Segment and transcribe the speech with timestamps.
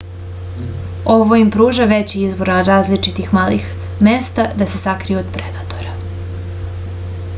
[1.15, 3.69] ovo im pruža veći izbor različitih malih
[4.09, 5.95] mesta da se sakriju od predatora